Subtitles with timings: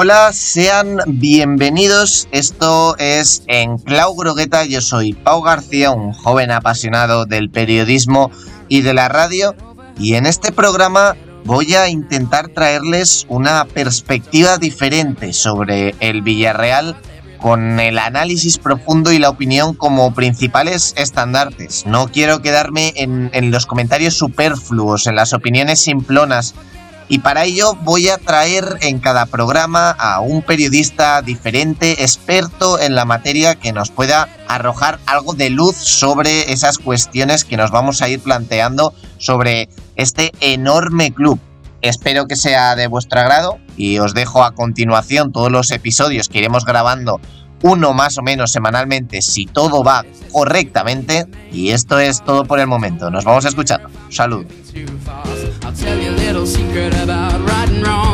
[0.00, 2.28] Hola, sean bienvenidos.
[2.30, 4.64] Esto es en Clau Grogueta.
[4.64, 8.30] Yo soy Pau García, un joven apasionado del periodismo
[8.68, 9.56] y de la radio.
[9.98, 16.94] Y en este programa voy a intentar traerles una perspectiva diferente sobre el Villarreal
[17.40, 21.86] con el análisis profundo y la opinión como principales estandartes.
[21.86, 26.54] No quiero quedarme en, en los comentarios superfluos, en las opiniones simplonas
[27.08, 32.94] y para ello voy a traer en cada programa a un periodista diferente, experto en
[32.94, 38.02] la materia, que nos pueda arrojar algo de luz sobre esas cuestiones que nos vamos
[38.02, 41.40] a ir planteando sobre este enorme club.
[41.80, 46.38] Espero que sea de vuestro agrado y os dejo a continuación todos los episodios que
[46.38, 47.20] iremos grabando
[47.62, 51.26] uno más o menos semanalmente si todo va correctamente.
[51.52, 53.10] Y esto es todo por el momento.
[53.10, 53.80] Nos vamos a escuchar.
[55.68, 58.07] I'll tell you a little secret about right and wrong.